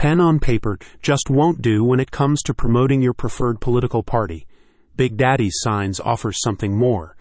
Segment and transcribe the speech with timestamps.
[0.00, 4.46] Pen on paper just won't do when it comes to promoting your preferred political party.
[4.96, 7.18] Big Daddy's Signs offers something more.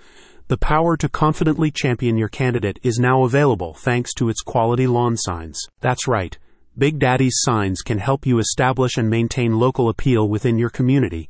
[0.47, 5.17] The power to confidently champion your candidate is now available thanks to its quality lawn
[5.17, 5.61] signs.
[5.81, 6.37] That's right.
[6.77, 11.30] Big Daddy's Signs can help you establish and maintain local appeal within your community.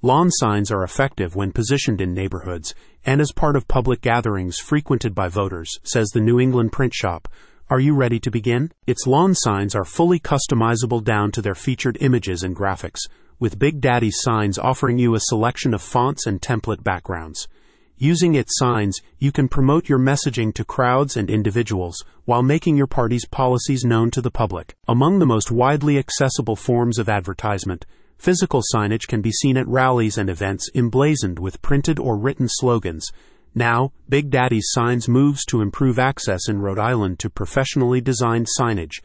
[0.00, 2.74] Lawn signs are effective when positioned in neighborhoods
[3.04, 7.28] and as part of public gatherings frequented by voters, says the New England Print Shop.
[7.68, 8.70] Are you ready to begin?
[8.86, 13.00] Its lawn signs are fully customizable down to their featured images and graphics,
[13.40, 17.48] with Big Daddy's Signs offering you a selection of fonts and template backgrounds.
[17.96, 22.86] Using its signs, you can promote your messaging to crowds and individuals while making your
[22.86, 24.76] party's policies known to the public.
[24.86, 27.84] Among the most widely accessible forms of advertisement,
[28.16, 33.10] physical signage can be seen at rallies and events emblazoned with printed or written slogans.
[33.56, 39.00] Now, Big Daddy's Signs moves to improve access in Rhode Island to professionally designed signage,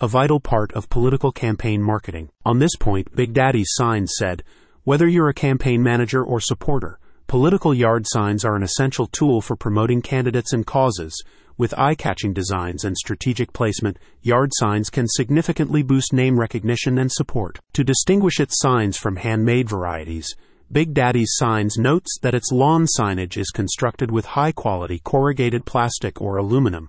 [0.00, 2.28] a vital part of political campaign marketing.
[2.44, 4.42] On this point, Big Daddy's Signs said,
[4.82, 6.98] whether you're a campaign manager or supporter,
[7.32, 11.24] Political yard signs are an essential tool for promoting candidates and causes.
[11.56, 17.10] With eye catching designs and strategic placement, yard signs can significantly boost name recognition and
[17.10, 17.58] support.
[17.72, 20.36] To distinguish its signs from handmade varieties,
[20.72, 26.18] Big Daddy's Signs notes that its lawn signage is constructed with high quality corrugated plastic
[26.18, 26.88] or aluminum.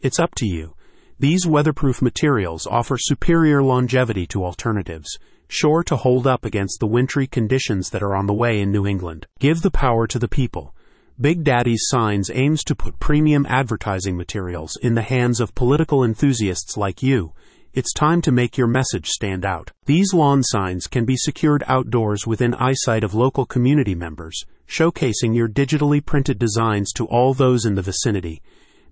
[0.00, 0.76] It's up to you.
[1.18, 7.26] These weatherproof materials offer superior longevity to alternatives sure to hold up against the wintry
[7.26, 9.26] conditions that are on the way in New England.
[9.40, 10.72] Give the power to the people.
[11.20, 16.76] Big Daddy's Signs aims to put premium advertising materials in the hands of political enthusiasts
[16.76, 17.32] like you.
[17.76, 19.70] It's time to make your message stand out.
[19.84, 25.46] These lawn signs can be secured outdoors within eyesight of local community members, showcasing your
[25.46, 28.40] digitally printed designs to all those in the vicinity.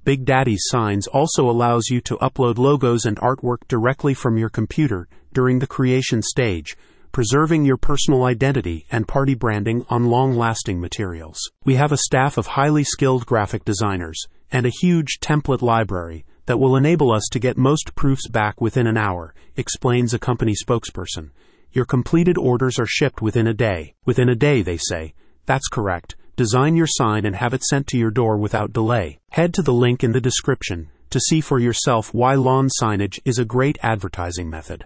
[0.05, 5.09] Big Daddy's Signs also allows you to upload logos and artwork directly from your computer
[5.33, 6.77] during the creation stage,
[7.11, 11.41] preserving your personal identity and party branding on long lasting materials.
[11.65, 16.59] We have a staff of highly skilled graphic designers and a huge template library that
[16.59, 21.31] will enable us to get most proofs back within an hour, explains a company spokesperson.
[21.73, 23.95] Your completed orders are shipped within a day.
[24.05, 25.15] Within a day, they say.
[25.47, 26.17] That's correct.
[26.37, 29.21] Design your sign and have it sent to your door without delay.
[29.31, 33.39] Head to the link in the description to see for yourself why lawn signage is
[33.39, 34.83] a great advertising method.